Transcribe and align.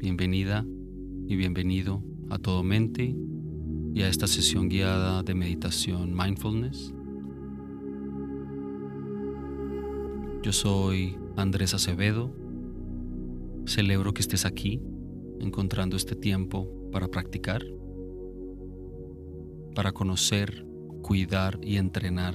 bienvenida 0.00 0.64
y 1.26 1.36
bienvenido 1.36 2.02
a 2.30 2.38
Todo 2.38 2.62
Mente 2.62 3.14
y 3.92 4.00
a 4.00 4.08
esta 4.08 4.26
sesión 4.26 4.70
guiada 4.70 5.22
de 5.22 5.34
meditación 5.34 6.14
mindfulness. 6.14 6.94
Yo 10.42 10.52
soy 10.52 11.18
Andrés 11.36 11.74
Acevedo. 11.74 12.34
Celebro 13.66 14.14
que 14.14 14.22
estés 14.22 14.46
aquí, 14.46 14.80
encontrando 15.38 15.98
este 15.98 16.16
tiempo 16.16 16.66
para 16.90 17.08
practicar, 17.08 17.62
para 19.74 19.92
conocer, 19.92 20.64
cuidar 21.02 21.58
y 21.62 21.76
entrenar 21.76 22.34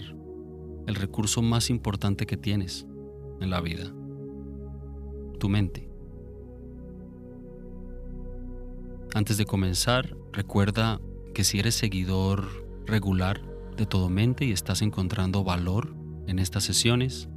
el 0.86 0.94
recurso 0.94 1.42
más 1.42 1.72
importante 1.72 2.28
que 2.28 2.38
tienes 2.38 2.86
en 3.42 3.50
la 3.50 3.60
vida, 3.60 3.92
tu 5.40 5.50
mente. 5.50 5.85
Antes 9.16 9.38
de 9.38 9.46
comenzar, 9.46 10.14
recuerda 10.34 11.00
que 11.34 11.46
si 11.46 11.58
eres 11.58 11.76
seguidor 11.76 12.68
regular 12.86 13.42
de 13.78 13.86
Todo 13.86 14.10
Mente 14.10 14.44
y 14.44 14.52
estás 14.52 14.82
encontrando 14.82 15.46
valor 15.46 15.96
en 16.28 16.38
estas 16.38 16.66
sesiones, 16.66 17.30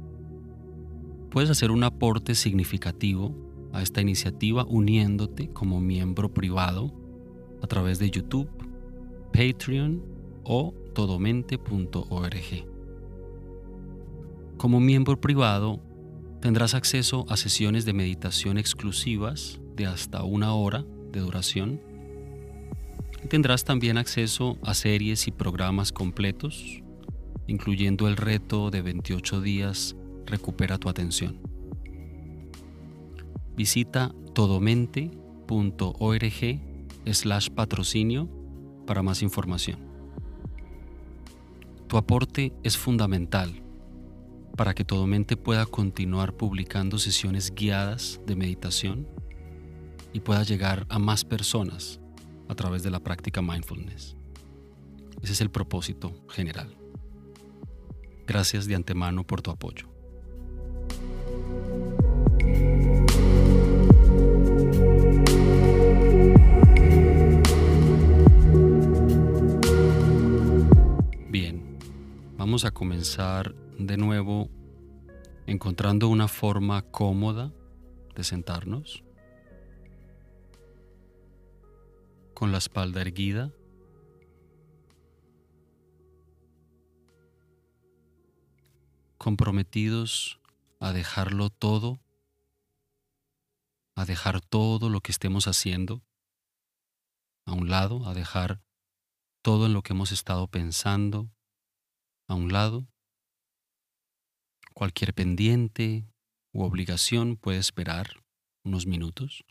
puedes 1.31 1.49
hacer 1.49 1.71
un 1.71 1.85
aporte 1.85 2.35
significativo 2.35 3.33
a 3.71 3.81
esta 3.81 4.01
iniciativa 4.01 4.65
uniéndote 4.65 5.47
como 5.47 5.79
miembro 5.79 6.33
privado 6.33 6.93
a 7.63 7.67
través 7.67 7.97
de 7.97 8.11
YouTube, 8.11 8.49
Patreon 9.31 10.03
o 10.43 10.73
todomente.org. 10.93 12.67
Como 14.57 14.81
miembro 14.81 15.21
privado, 15.21 15.79
tendrás 16.41 16.73
acceso 16.73 17.25
a 17.29 17.37
sesiones 17.37 17.85
de 17.85 17.93
meditación 17.93 18.57
exclusivas 18.57 19.61
de 19.77 19.85
hasta 19.85 20.25
una 20.25 20.53
hora 20.53 20.83
de 21.11 21.19
duración. 21.19 21.79
Tendrás 23.29 23.63
también 23.63 23.97
acceso 23.97 24.57
a 24.63 24.73
series 24.73 25.27
y 25.27 25.31
programas 25.31 25.91
completos, 25.91 26.81
incluyendo 27.47 28.07
el 28.07 28.17
reto 28.17 28.71
de 28.71 28.81
28 28.81 29.41
días 29.41 29.95
Recupera 30.25 30.77
tu 30.77 30.89
atención. 30.89 31.39
Visita 33.55 34.13
todomente.org 34.33 36.59
slash 37.11 37.49
patrocinio 37.49 38.29
para 38.85 39.01
más 39.01 39.23
información. 39.23 39.79
Tu 41.87 41.97
aporte 41.97 42.53
es 42.63 42.77
fundamental 42.77 43.63
para 44.55 44.75
que 44.75 44.85
Todomente 44.85 45.37
pueda 45.37 45.65
continuar 45.65 46.33
publicando 46.33 46.97
sesiones 46.97 47.53
guiadas 47.55 48.19
de 48.27 48.35
meditación 48.35 49.07
y 50.13 50.21
pueda 50.21 50.43
llegar 50.43 50.85
a 50.89 50.99
más 50.99 51.23
personas 51.23 51.99
a 52.47 52.55
través 52.55 52.83
de 52.83 52.91
la 52.91 52.99
práctica 52.99 53.41
mindfulness. 53.41 54.15
Ese 55.21 55.33
es 55.33 55.41
el 55.41 55.51
propósito 55.51 56.13
general. 56.29 56.75
Gracias 58.25 58.65
de 58.67 58.75
antemano 58.75 59.25
por 59.25 59.41
tu 59.41 59.51
apoyo. 59.51 59.87
Bien, 71.29 71.77
vamos 72.37 72.65
a 72.65 72.71
comenzar 72.71 73.53
de 73.77 73.97
nuevo 73.97 74.49
encontrando 75.47 76.07
una 76.07 76.27
forma 76.27 76.83
cómoda 76.83 77.51
de 78.15 78.23
sentarnos. 78.23 79.03
Con 82.39 82.53
la 82.53 82.57
espalda 82.57 83.01
erguida. 83.01 83.51
comprometidos 89.17 90.39
a 90.79 90.93
dejarlo 90.93 91.49
todo, 91.49 91.99
a 93.95 94.05
dejar 94.05 94.39
todo 94.39 94.87
lo 94.87 95.01
que 95.01 95.11
estemos 95.11 95.47
haciendo 95.47 96.01
a 97.45 97.51
un 97.51 97.69
lado, 97.69 98.07
a 98.07 98.13
dejar 98.13 98.61
todo 99.41 99.65
en 99.65 99.73
lo 99.73 99.81
que 99.81 99.91
hemos 99.91 100.13
estado 100.13 100.47
pensando 100.47 101.29
a 102.29 102.35
un 102.35 102.53
lado. 102.53 102.87
Cualquier 104.73 105.13
pendiente 105.13 106.05
u 106.53 106.63
obligación 106.63 107.35
puede 107.35 107.59
esperar 107.59 108.23
unos 108.63 108.85
minutos. 108.85 109.43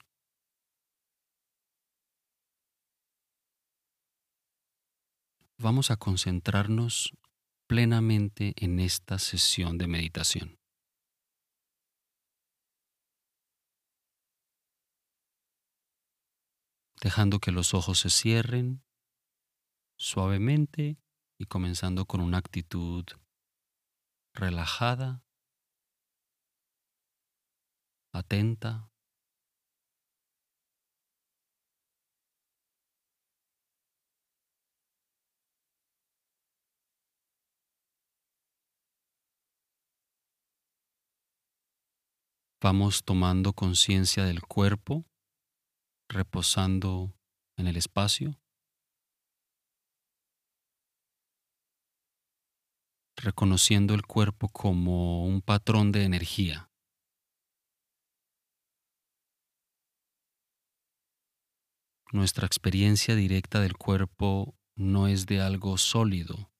Vamos 5.59 5.91
a 5.91 5.97
concentrarnos 5.97 7.13
plenamente 7.67 8.55
en 8.57 8.79
esta 8.79 9.19
sesión 9.19 9.77
de 9.77 9.89
meditación. 9.89 10.59
Dejando 17.03 17.39
que 17.39 17.53
los 17.53 17.75
ojos 17.75 18.01
se 18.01 18.11
cierren 18.11 18.83
suavemente 19.99 20.99
y 21.39 21.47
comenzando 21.47 22.07
con 22.07 22.21
una 22.21 22.39
actitud 22.39 23.05
relajada, 24.35 25.23
atenta, 28.13 28.91
Vamos 42.61 43.05
tomando 43.05 43.53
conciencia 43.53 44.25
del 44.25 44.43
cuerpo, 44.43 45.05
reposando 46.09 47.15
en 47.57 47.69
el 47.69 47.77
espacio. 47.77 48.39
reconociendo 53.21 53.95
el 53.95 54.07
cuerpo 54.07 54.49
como 54.49 55.25
un 55.27 55.43
patrón 55.43 55.91
de 55.91 56.05
energía. 56.05 56.71
Nuestra 62.13 62.47
experiencia 62.47 63.17
directa 63.17 63.61
del 63.61 63.77
cuerpo 63.77 64.55
no 64.77 65.09
es 65.09 65.27
de 65.27 65.41
algo 65.41 65.77
sólido, 65.79 66.53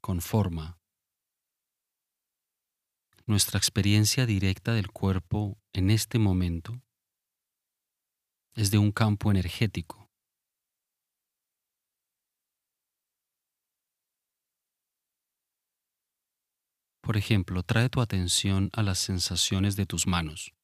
con 0.00 0.22
forma, 0.22 0.77
nuestra 3.28 3.58
experiencia 3.58 4.24
directa 4.24 4.72
del 4.72 4.90
cuerpo 4.90 5.58
en 5.74 5.90
este 5.90 6.18
momento 6.18 6.80
es 8.54 8.70
de 8.70 8.78
un 8.78 8.90
campo 8.90 9.30
energético. 9.30 10.08
Por 17.02 17.18
ejemplo, 17.18 17.62
trae 17.62 17.90
tu 17.90 18.00
atención 18.00 18.70
a 18.72 18.82
las 18.82 18.98
sensaciones 18.98 19.76
de 19.76 19.84
tus 19.84 20.06
manos 20.06 20.54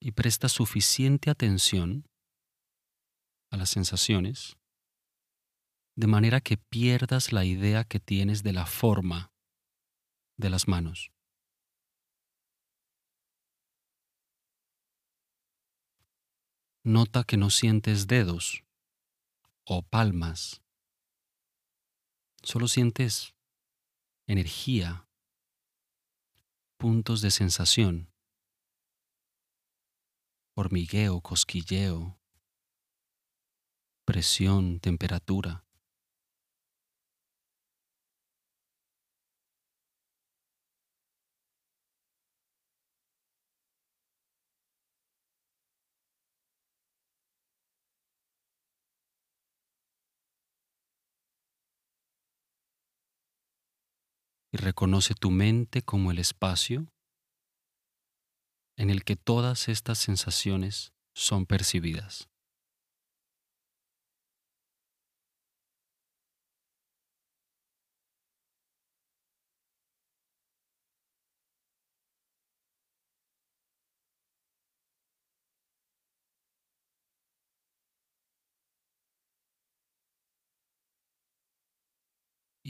y 0.00 0.12
presta 0.12 0.48
suficiente 0.48 1.28
atención 1.28 2.06
a 3.50 3.58
las 3.58 3.68
sensaciones 3.68 4.59
de 6.00 6.06
manera 6.06 6.40
que 6.40 6.56
pierdas 6.56 7.30
la 7.30 7.44
idea 7.44 7.84
que 7.84 8.00
tienes 8.00 8.42
de 8.42 8.54
la 8.54 8.64
forma 8.64 9.34
de 10.38 10.48
las 10.48 10.66
manos. 10.66 11.12
Nota 16.82 17.22
que 17.24 17.36
no 17.36 17.50
sientes 17.50 18.06
dedos 18.06 18.64
o 19.66 19.82
palmas, 19.82 20.62
solo 22.42 22.66
sientes 22.66 23.34
energía, 24.26 25.06
puntos 26.78 27.20
de 27.20 27.30
sensación, 27.30 28.10
hormigueo, 30.54 31.20
cosquilleo, 31.20 32.18
presión, 34.06 34.80
temperatura. 34.80 35.66
Y 54.52 54.56
reconoce 54.56 55.14
tu 55.14 55.30
mente 55.30 55.82
como 55.82 56.10
el 56.10 56.18
espacio 56.18 56.86
en 58.76 58.88
el 58.88 59.04
que 59.04 59.16
todas 59.16 59.68
estas 59.68 59.98
sensaciones 59.98 60.94
son 61.14 61.44
percibidas. 61.44 62.29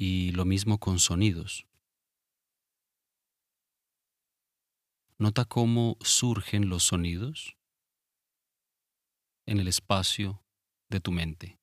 Y 0.02 0.32
lo 0.32 0.46
mismo 0.46 0.78
con 0.78 0.98
sonidos. 0.98 1.66
Nota 5.18 5.44
cómo 5.44 5.98
surgen 6.00 6.70
los 6.70 6.84
sonidos 6.84 7.58
en 9.44 9.60
el 9.60 9.68
espacio 9.68 10.42
de 10.88 11.00
tu 11.00 11.12
mente. 11.12 11.59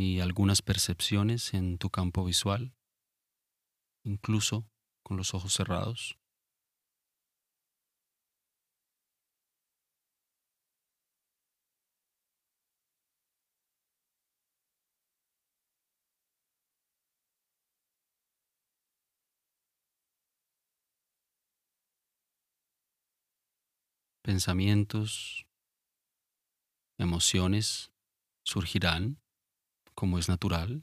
Y 0.00 0.20
algunas 0.20 0.62
percepciones 0.62 1.52
en 1.52 1.76
tu 1.76 1.90
campo 1.90 2.24
visual, 2.24 2.72
incluso 4.02 4.66
con 5.02 5.18
los 5.18 5.34
ojos 5.34 5.52
cerrados. 5.52 6.18
Pensamientos, 24.22 25.46
emociones 26.96 27.92
surgirán 28.44 29.20
como 29.94 30.18
es 30.18 30.28
natural. 30.28 30.82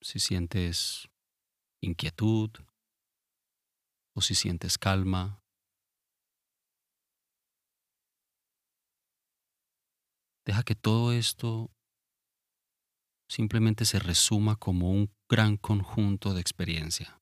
Si 0.00 0.18
sientes 0.18 1.08
inquietud 1.80 2.50
o 4.14 4.20
si 4.20 4.34
sientes 4.34 4.78
calma. 4.78 5.42
Deja 10.44 10.62
que 10.62 10.74
todo 10.74 11.12
esto 11.12 11.70
simplemente 13.28 13.84
se 13.84 13.98
resuma 13.98 14.56
como 14.56 14.90
un 14.90 15.14
gran 15.28 15.56
conjunto 15.56 16.32
de 16.32 16.40
experiencia. 16.40 17.20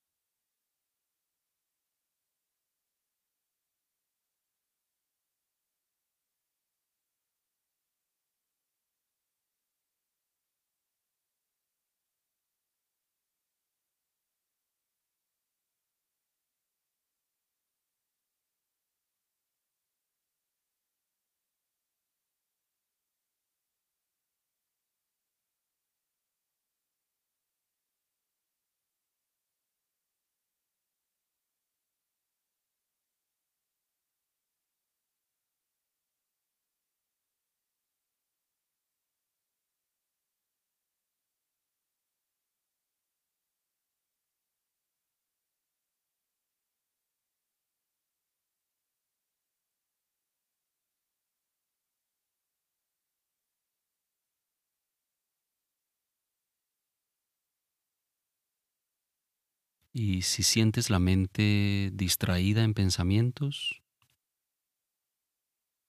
Y 59.99 60.21
si 60.21 60.43
sientes 60.43 60.91
la 60.91 60.99
mente 60.99 61.91
distraída 61.95 62.63
en 62.65 62.75
pensamientos, 62.75 63.83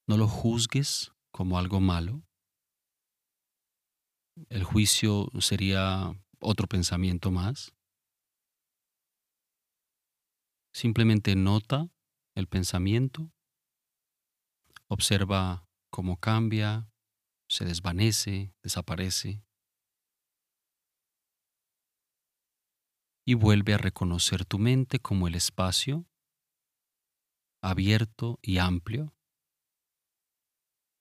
no 0.08 0.16
lo 0.16 0.30
juzgues 0.30 1.12
como 1.30 1.60
algo 1.60 1.82
malo. 1.82 2.24
El 4.48 4.64
juicio 4.64 5.30
sería 5.42 6.18
otro 6.40 6.68
pensamiento 6.68 7.32
más. 7.32 7.74
Simplemente 10.74 11.36
nota 11.36 11.90
el 12.34 12.48
pensamiento, 12.48 13.34
observa 14.88 15.68
cómo 15.90 16.16
cambia, 16.16 16.90
se 17.50 17.66
desvanece, 17.66 18.54
desaparece. 18.64 19.47
Y 23.27 23.34
vuelve 23.34 23.74
a 23.74 23.77
reconocer 23.77 24.46
tu 24.46 24.57
mente 24.57 25.00
como 25.00 25.27
el 25.27 25.36
espacio 25.36 26.05
abierto 27.62 28.39
y 28.41 28.60
amplio 28.60 29.13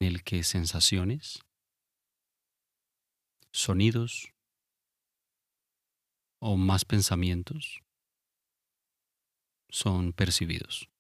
en 0.00 0.09
el 0.09 0.25
que 0.25 0.42
sensaciones, 0.42 1.38
sonidos 3.52 4.35
o 6.40 6.56
más 6.56 6.85
pensamientos 6.85 7.80
son 9.68 10.12
percibidos. 10.12 10.90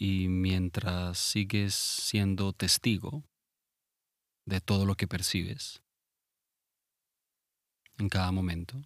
Y 0.00 0.28
mientras 0.28 1.18
sigues 1.18 1.74
siendo 1.74 2.54
testigo 2.54 3.22
de 4.46 4.62
todo 4.62 4.86
lo 4.86 4.94
que 4.94 5.06
percibes 5.06 5.82
en 7.98 8.08
cada 8.08 8.32
momento, 8.32 8.80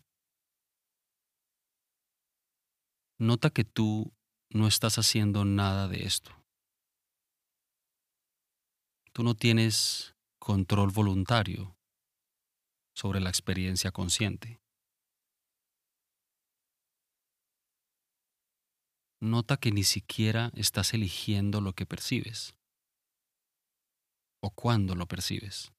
nota 3.16 3.50
que 3.50 3.62
tú 3.62 4.12
no 4.50 4.66
estás 4.66 4.98
haciendo 4.98 5.44
nada 5.44 5.86
de 5.86 6.02
esto. 6.02 6.32
Tú 9.12 9.22
no 9.22 9.36
tienes 9.36 10.16
control 10.40 10.90
voluntario 10.90 11.78
sobre 12.92 13.20
la 13.20 13.28
experiencia 13.28 13.92
consciente. 13.92 14.63
Nota 19.24 19.56
que 19.56 19.72
ni 19.72 19.84
siquiera 19.84 20.50
estás 20.54 20.92
eligiendo 20.92 21.62
lo 21.62 21.72
que 21.72 21.86
percibes 21.86 22.54
o 24.42 24.50
cuándo 24.50 24.94
lo 24.94 25.08
percibes. 25.08 25.72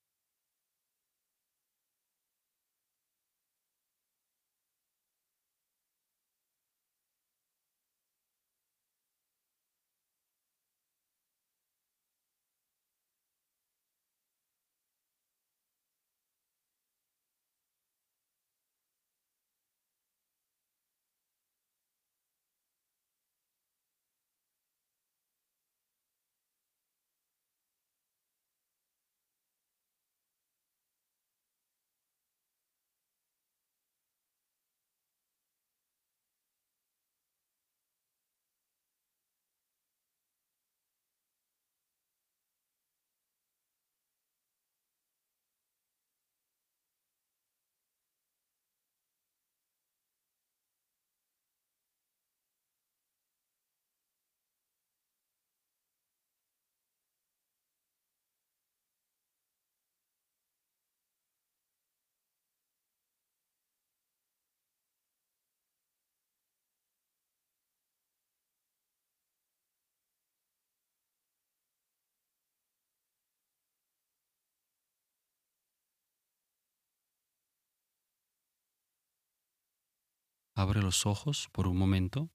Abre 80.57 80.81
los 80.81 81.05
ojos 81.05 81.49
por 81.51 81.67
un 81.67 81.77
momento. 81.77 82.29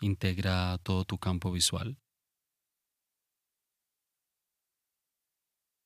Integra 0.00 0.78
todo 0.78 1.04
tu 1.04 1.18
campo 1.18 1.52
visual, 1.52 1.98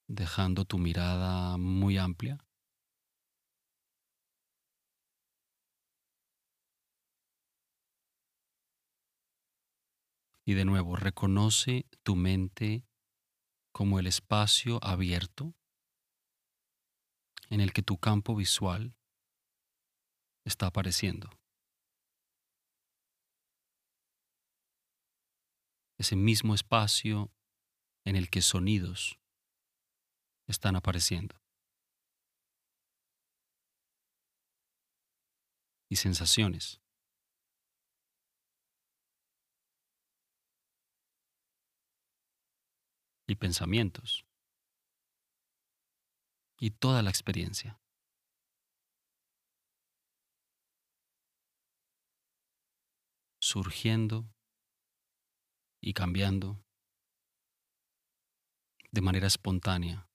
dejando 0.07 0.64
tu 0.64 0.79
mirada 0.79 1.57
muy 1.57 1.99
amplia. 1.99 2.38
Y 10.45 10.55
de 10.55 10.64
nuevo, 10.64 10.95
reconoce 10.95 11.87
tu 12.05 12.14
mente 12.14 12.85
como 13.73 13.99
el 13.99 14.07
espacio 14.07 14.79
abierto 14.85 15.57
en 17.50 17.61
el 17.61 17.73
que 17.73 17.83
tu 17.83 17.99
campo 17.99 18.37
visual 18.37 18.95
está 20.44 20.66
apareciendo. 20.66 21.30
Ese 25.99 26.16
mismo 26.16 26.54
espacio 26.54 27.30
en 28.04 28.16
el 28.16 28.28
que 28.28 28.42
sonidos 28.42 29.20
están 30.46 30.76
apareciendo. 30.76 31.37
Y 35.88 35.96
sensaciones. 35.96 36.80
Y 43.28 43.37
pensamientos. 43.37 44.25
Y 46.58 46.70
toda 46.70 47.02
la 47.02 47.11
experiencia. 47.11 47.81
Surgiendo 53.42 54.32
y 55.80 55.94
cambiando 55.94 56.64
de 58.92 59.00
manera 59.00 59.26
espontánea, 59.26 60.08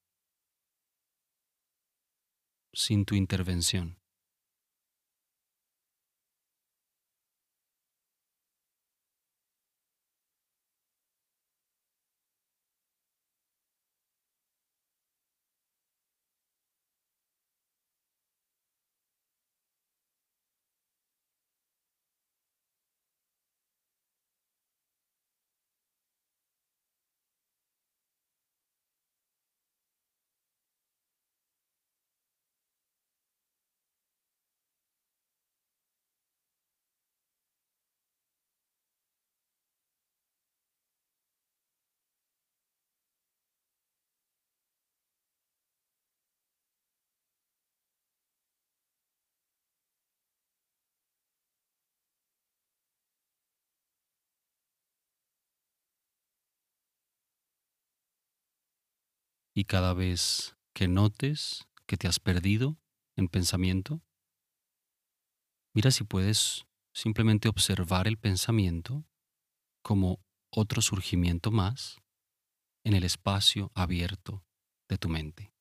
sin 2.71 3.03
tu 3.03 3.15
intervención. 3.15 3.99
Y 59.57 59.65
cada 59.65 59.95
vez 59.95 60.55
que 60.75 60.87
notes 60.87 61.67
que 61.87 61.97
te 61.97 62.07
has 62.07 62.19
perdido 62.19 62.77
en 63.15 63.27
pensamiento, 63.27 64.03
mira 65.73 65.89
si 65.89 66.03
puedes 66.03 66.67
simplemente 66.93 67.49
observar 67.49 68.07
el 68.07 68.19
pensamiento 68.19 69.03
como 69.81 70.19
otro 70.51 70.83
surgimiento 70.83 71.49
más 71.49 71.97
en 72.83 72.93
el 72.93 73.03
espacio 73.03 73.71
abierto 73.73 74.45
de 74.87 74.99
tu 74.99 75.09
mente. 75.09 75.51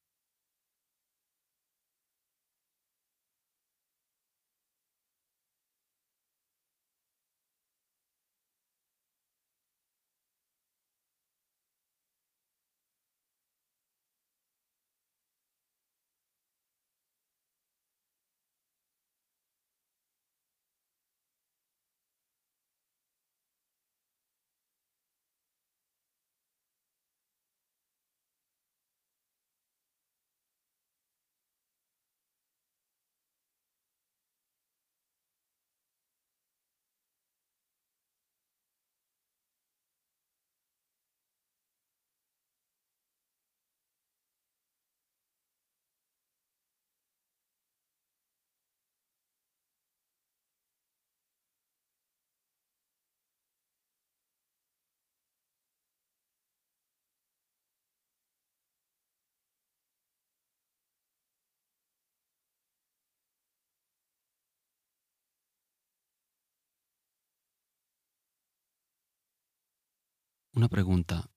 Una 70.57 70.71
pregunta, 70.71 71.31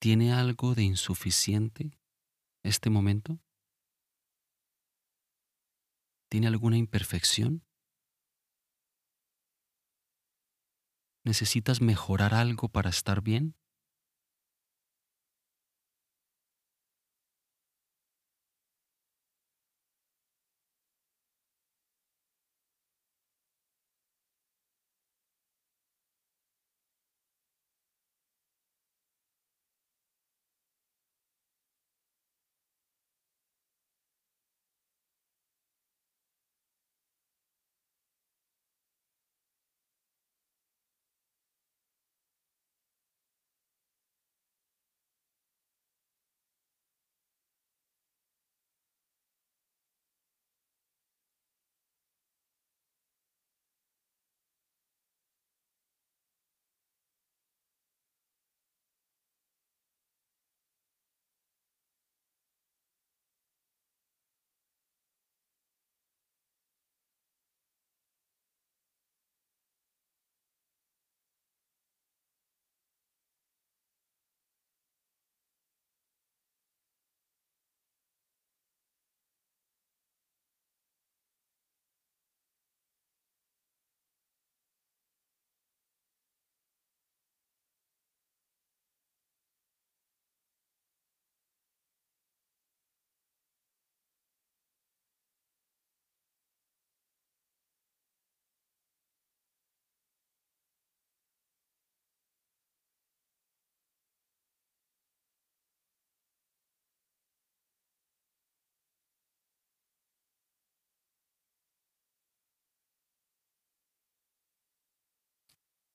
¿tiene 0.00 0.32
algo 0.32 0.74
de 0.74 0.82
insuficiente 0.82 2.00
este 2.62 2.88
momento? 2.88 3.40
¿Tiene 6.30 6.46
alguna 6.46 6.78
imperfección? 6.78 7.66
¿Necesitas 11.26 11.82
mejorar 11.82 12.32
algo 12.32 12.70
para 12.70 12.88
estar 12.88 13.20
bien? 13.20 13.54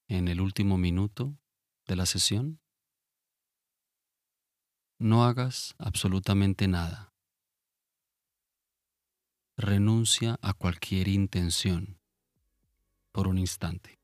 En 0.08 0.28
el 0.28 0.42
último 0.42 0.78
minuto 0.78 1.38
de 1.88 1.96
la 1.96 2.06
sesión, 2.06 2.60
no 5.00 5.26
hagas 5.26 5.76
absolutamente 5.78 6.68
nada. 6.68 7.14
Renuncia 9.58 10.40
a 10.42 10.54
cualquier 10.54 11.08
intención 11.08 12.00
por 13.12 13.28
un 13.28 13.38
instante. 13.38 14.03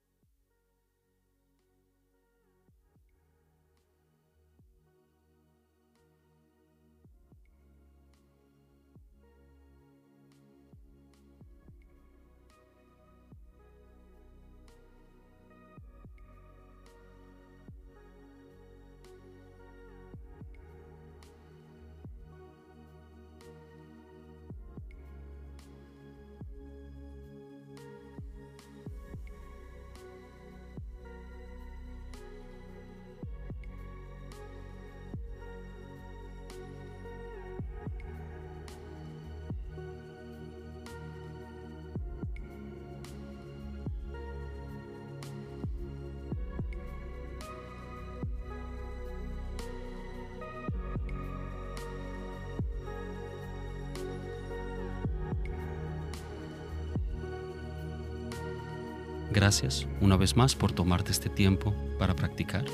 Gracias 59.39 59.87
una 60.01 60.17
vez 60.17 60.35
más 60.35 60.53
por 60.53 60.73
tomarte 60.73 61.13
este 61.13 61.29
tiempo 61.29 61.73
para 61.97 62.13
practicar. 62.13 62.65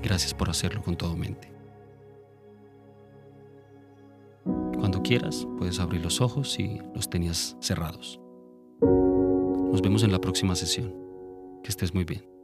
Gracias 0.00 0.32
por 0.32 0.48
hacerlo 0.48 0.80
con 0.80 0.96
todo 0.96 1.16
mente. 1.16 1.52
Cuando 4.78 5.02
quieras, 5.02 5.44
puedes 5.58 5.80
abrir 5.80 6.02
los 6.02 6.20
ojos 6.20 6.52
si 6.52 6.78
los 6.94 7.10
tenías 7.10 7.56
cerrados. 7.58 8.20
Nos 8.80 9.82
vemos 9.82 10.04
en 10.04 10.12
la 10.12 10.20
próxima 10.20 10.54
sesión. 10.54 10.94
Que 11.64 11.70
estés 11.70 11.92
muy 11.92 12.04
bien. 12.04 12.35